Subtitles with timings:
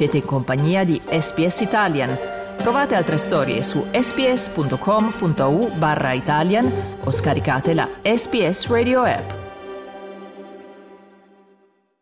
[0.00, 2.16] Siete in compagnia di SPS Italian.
[2.56, 6.72] Trovate altre storie su sps.com.au barra Italian
[7.04, 9.30] o scaricate la SPS Radio app.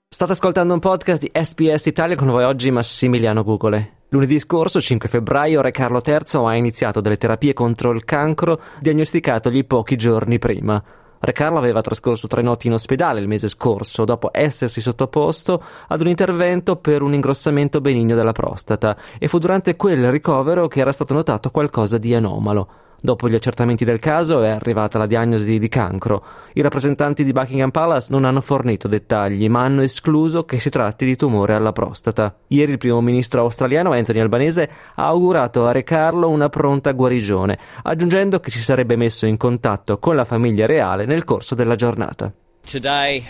[0.09, 3.95] State ascoltando un podcast di SPS Italia con voi oggi Massimiliano Gugole.
[4.10, 9.66] Lunedì scorso, 5 febbraio, Re Carlo III ha iniziato delle terapie contro il cancro diagnosticatogli
[9.66, 10.80] pochi giorni prima.
[11.21, 16.01] Re Carlo aveva trascorso tre notti in ospedale il mese scorso, dopo essersi sottoposto ad
[16.01, 20.92] un intervento per un ingrossamento benigno della prostata, e fu durante quel ricovero che era
[20.92, 22.69] stato notato qualcosa di anomalo.
[23.01, 26.25] Dopo gli accertamenti del caso è arrivata la diagnosi di cancro.
[26.55, 31.05] I rappresentanti di Buckingham Palace non hanno fornito dettagli, ma hanno escluso che si tratti
[31.05, 32.34] di tumore alla prostata.
[32.48, 37.56] Ieri il primo ministro australiano Anthony Albanese ha augurato a Re Carlo una pronta guarigione,
[37.84, 42.33] aggiungendo che si sarebbe messo in contatto con la famiglia reale nel corso della giornata.
[42.69, 43.25] Today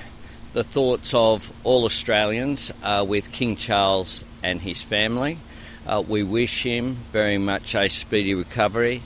[0.52, 5.36] the thoughts of all Australians are with King Charles and his family.
[5.84, 9.02] Uh, we wish him very much a speedy recovery.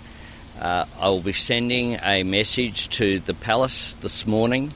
[0.61, 4.73] Uh, I will be sending a message to the palace this morning,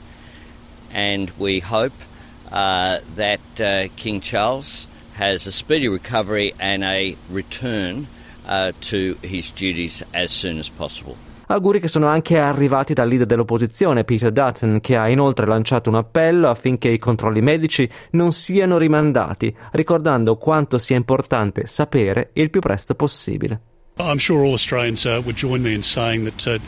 [0.92, 1.94] and we hope
[2.50, 8.06] uh, that uh, King Charles has a speedy recovery and a return
[8.47, 11.16] uh, to his duties as soon as possible.
[11.48, 15.94] Auguri che sono anche arrivati dal leader dell'opposizione, Peter Dutton, che ha inoltre lanciato un
[15.94, 22.58] appello affinché i controlli medici non siano rimandati, ricordando quanto sia importante sapere il più
[22.58, 23.60] presto possibile.
[23.98, 26.58] I'm sure all Australians uh, would join me in saying that uh,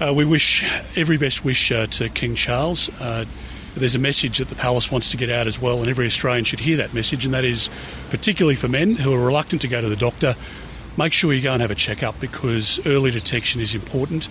[0.00, 2.90] uh, we wish every best wish uh, to King Charles.
[3.00, 3.24] Uh,
[3.74, 6.44] there's a message that the palace wants to get out as well, and every Australian
[6.44, 7.70] should hear that message, and that is
[8.10, 10.36] particularly for men who are reluctant to go to the doctor.
[10.98, 14.28] Make sure you go and have a checkup because early detection is important.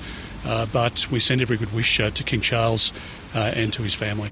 [0.72, 2.94] But we send every good wish to King Charles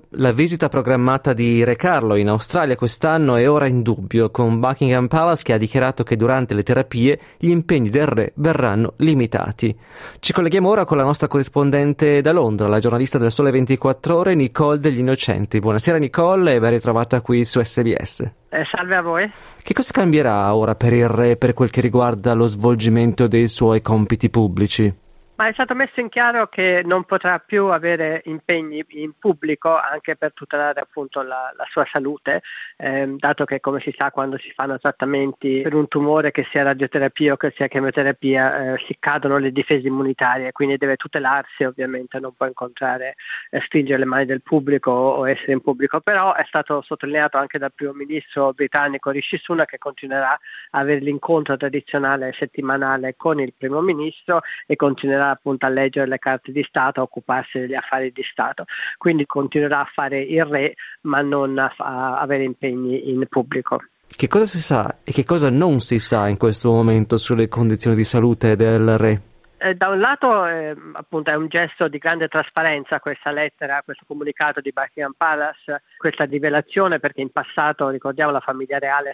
[0.09, 5.07] La visita programmata di Re Carlo in Australia quest'anno è ora in dubbio, con Buckingham
[5.07, 9.77] Palace che ha dichiarato che durante le terapie gli impegni del re verranno limitati.
[10.19, 14.33] Ci colleghiamo ora con la nostra corrispondente da Londra, la giornalista del Sole 24 Ore,
[14.33, 15.59] Nicole degli Innocenti.
[15.59, 18.21] Buonasera Nicole e ben ritrovata qui su SBS.
[18.49, 19.31] Eh, salve a voi.
[19.61, 23.81] Che cosa cambierà ora per il re per quel che riguarda lo svolgimento dei suoi
[23.81, 25.03] compiti pubblici?
[25.37, 30.15] Ma è stato messo in chiaro che non potrà più avere impegni in pubblico anche
[30.15, 32.41] per tutelare appunto la, la sua salute,
[32.77, 36.63] ehm, dato che come si sa quando si fanno trattamenti per un tumore che sia
[36.63, 42.17] radioterapia o che sia chemioterapia eh, si cadono le difese immunitarie, quindi deve tutelarsi ovviamente,
[42.17, 43.15] non può incontrare
[43.49, 47.37] e eh, stringere le mani del pubblico o essere in pubblico, però è stato sottolineato
[47.37, 53.41] anche dal primo ministro britannico Rishi Sunak che continuerà a avere l'incontro tradizionale settimanale con
[53.41, 57.75] il primo ministro e continuerà appunto a leggere le carte di Stato, a occuparsi degli
[57.75, 58.65] affari di Stato.
[58.97, 63.81] Quindi continuerà a fare il re, ma non a, a avere impegni in pubblico.
[64.07, 67.95] Che cosa si sa e che cosa non si sa in questo momento sulle condizioni
[67.95, 69.21] di salute del re?
[69.57, 74.03] Eh, da un lato eh, appunto è un gesto di grande trasparenza questa lettera, questo
[74.05, 79.13] comunicato di Buckingham Palace, questa rivelazione perché in passato ricordiamo la famiglia reale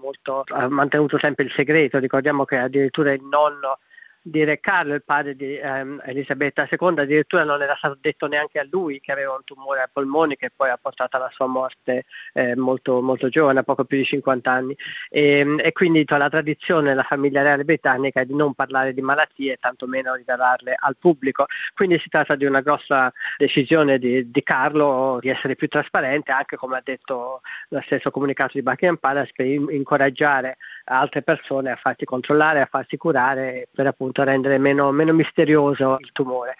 [0.00, 3.78] molto, ha mantenuto sempre il segreto, ricordiamo che addirittura il nonno
[4.28, 8.58] di Re Carlo, il padre di ehm, Elisabetta II, addirittura non era stato detto neanche
[8.58, 12.06] a lui che aveva un tumore ai polmoni che poi ha portato alla sua morte
[12.32, 14.76] eh, molto, molto giovane, a poco più di 50 anni.
[15.08, 19.00] E, ehm, e quindi la tradizione della famiglia reale britannica è di non parlare di
[19.00, 21.46] malattie tantomeno rivelarle al pubblico.
[21.72, 26.56] Quindi si tratta di una grossa decisione di, di Carlo di essere più trasparente, anche
[26.56, 30.56] come ha detto lo stesso comunicato di Buckingham Palace, per incoraggiare
[30.86, 36.12] altre persone a farsi controllare, a farsi curare per appunto rendere meno, meno misterioso il
[36.12, 36.56] tumore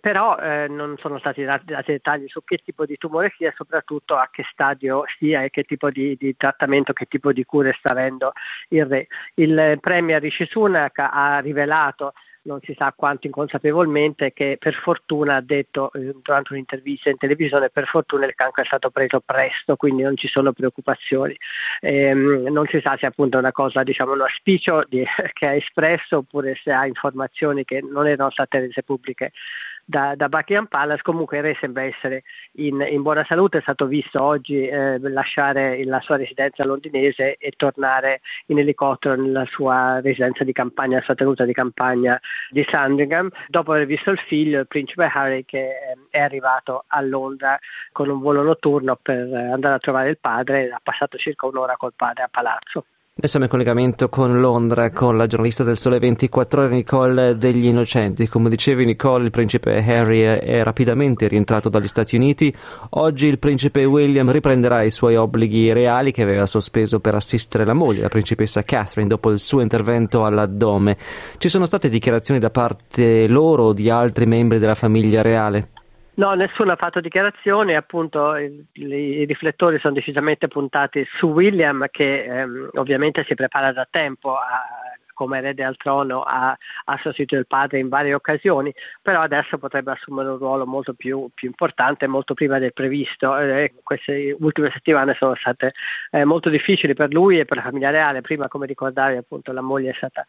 [0.00, 3.54] però eh, non sono stati dati, dati, dettagli su che tipo di tumore sia e
[3.54, 7.76] soprattutto a che stadio sia e che tipo di, di, trattamento, che tipo di cure
[7.78, 8.32] sta avendo
[8.68, 9.06] il re.
[9.34, 15.40] Il Premier Rishi Sunak ha rivelato non si sa quanto inconsapevolmente, che per fortuna ha
[15.40, 20.02] detto eh, durante un'intervista in televisione, per fortuna il cancro è stato preso presto, quindi
[20.02, 21.36] non ci sono preoccupazioni.
[21.80, 25.54] Ehm, non si sa se appunto è una cosa, diciamo, un auspicio di, che ha
[25.54, 29.32] espresso oppure se ha informazioni che non erano state rese pubbliche
[29.90, 32.22] da, da Buckingham Palace, comunque il re sembra essere
[32.52, 37.52] in, in buona salute, è stato visto oggi eh, lasciare la sua residenza londinese e
[37.56, 42.18] tornare in elicottero nella sua residenza di campagna, la sua tenuta di campagna
[42.50, 47.00] di Sandringham, dopo aver visto il figlio, il principe Harry, che eh, è arrivato a
[47.00, 47.58] Londra
[47.90, 51.76] con un volo notturno per eh, andare a trovare il padre ha passato circa un'ora
[51.76, 52.84] col padre a palazzo.
[53.12, 57.66] Noi siamo in collegamento con Londra con la giornalista del Sole 24 Ore Nicole degli
[57.66, 58.28] Innocenti.
[58.28, 62.54] Come dicevi Nicole, il principe Harry è rapidamente rientrato dagli Stati Uniti.
[62.90, 67.74] Oggi il principe William riprenderà i suoi obblighi reali che aveva sospeso per assistere la
[67.74, 70.96] moglie, la principessa Catherine, dopo il suo intervento all'addome.
[71.36, 75.68] Ci sono state dichiarazioni da parte loro o di altri membri della famiglia reale?
[76.20, 82.24] No, nessuno ha fatto dichiarazioni, appunto i, i, riflettori sono decisamente puntati su William che
[82.24, 84.62] ehm, ovviamente si prepara da tempo a,
[85.14, 86.50] come erede al trono ha,
[86.84, 88.70] ha, sostituito il padre in varie occasioni,
[89.00, 93.38] però adesso potrebbe assumere un ruolo molto più, più importante, molto prima del previsto.
[93.38, 95.72] Eh, queste ultime settimane sono state
[96.10, 98.20] eh, molto difficili per lui e per la famiglia reale.
[98.20, 100.26] Prima, come ricordavi, appunto, la moglie è stata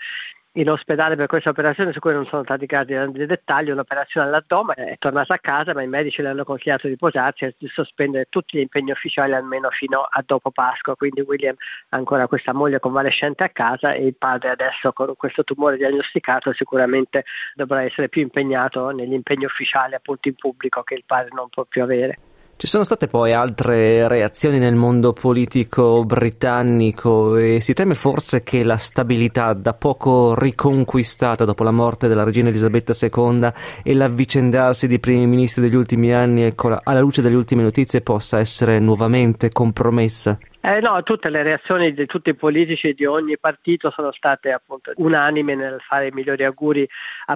[0.56, 4.74] in ospedale per questa operazione su cui non sono stati dati grandi dettagli, un'operazione all'addome,
[4.74, 8.26] è tornata a casa ma i medici le hanno consigliato di posarsi e di sospendere
[8.30, 11.56] tutti gli impegni ufficiali almeno fino a dopo Pasqua, quindi William
[11.90, 16.52] ha ancora questa moglie convalescente a casa e il padre adesso con questo tumore diagnosticato
[16.52, 17.24] sicuramente
[17.56, 21.64] dovrà essere più impegnato negli impegni ufficiali appunto in pubblico che il padre non può
[21.64, 22.18] più avere.
[22.62, 28.64] Ci sono state poi altre reazioni nel mondo politico britannico e si teme forse che
[28.64, 35.00] la stabilità da poco riconquistata dopo la morte della regina Elisabetta II e l'avvicendarsi di
[35.00, 40.38] primi ministri degli ultimi anni ecco, alla luce delle ultime notizie possa essere nuovamente compromessa?
[40.64, 44.92] Eh no, tutte le reazioni di tutti i politici di ogni partito sono state appunto
[44.98, 46.88] unanime nel fare i migliori auguri
[47.26, 47.36] a,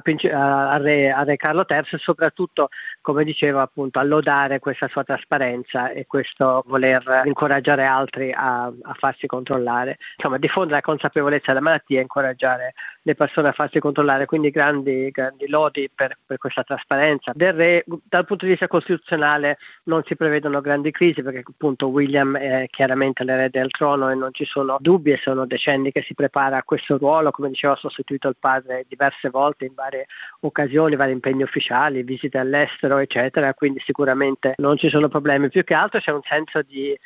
[0.70, 2.70] a, re, a, re, Carlo III e soprattutto,
[3.02, 8.94] come dicevo, appunto a lodare questa sua trasparenza e questo voler incoraggiare altri a, a
[8.94, 14.28] farsi controllare, insomma diffondere la consapevolezza della malattia e incoraggiare le persone a farsi controllare,
[14.28, 17.32] quindi grandi, grandi lodi per, per questa trasparenza.
[17.34, 22.38] Del re, dal punto di vista costituzionale non si prevedono grandi crisi perché appunto William
[22.38, 26.02] è chiaramente sicuramente l'erede al trono e non ci sono dubbi e sono decenni che
[26.02, 30.08] si prepara a questo ruolo, come dicevo ha sostituito il padre diverse volte in varie
[30.42, 35.74] occasioni, vari impegni ufficiali, visite all'estero eccetera, quindi sicuramente non ci sono problemi, più che
[35.74, 36.98] altro c'è un senso di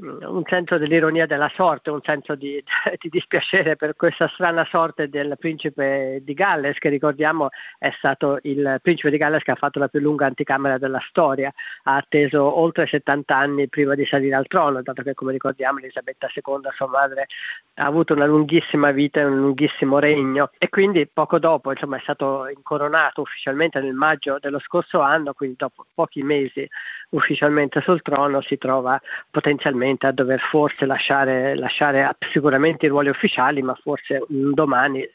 [0.00, 2.62] un senso dell'ironia della sorte, un senso di,
[2.98, 7.48] di, dispiacere per questa strana sorte del principe di Galles, che ricordiamo
[7.78, 11.52] è stato il principe di Galles che ha fatto la più lunga anticamera della storia,
[11.84, 16.28] ha atteso oltre 70 anni prima di salire al trono, dato che come ricordiamo Elisabetta
[16.32, 16.42] II,
[16.74, 17.26] sua madre,
[17.74, 20.50] ha avuto una lunghissima vita e un lunghissimo regno.
[20.58, 25.56] E quindi poco dopo insomma, è stato incoronato ufficialmente nel maggio dello scorso anno, quindi
[25.58, 26.68] dopo pochi mesi
[27.10, 29.00] ufficialmente sul trono si trova
[29.30, 35.08] potenzialmente a dover forse lasciare, lasciare sicuramente i ruoli ufficiali, ma forse un domani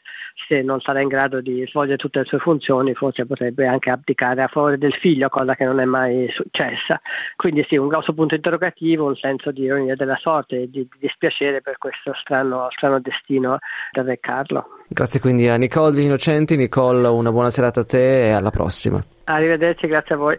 [0.48, 4.42] se non sarà in grado di svolgere tutte le sue funzioni, forse potrebbe anche abdicare
[4.42, 7.00] a favore del figlio, cosa che non è mai successa.
[7.36, 10.98] Quindi sì, un grosso punto interrogativo, un senso di ironia della sorte e di, di
[10.98, 13.58] dispiacere per questo strano, strano destino
[13.92, 14.66] del Re Carlo.
[14.88, 16.56] Grazie quindi a Nicole Innocenti.
[16.56, 19.02] Nicole, una buona serata a te e alla prossima.
[19.24, 20.38] Arrivederci, grazie a voi.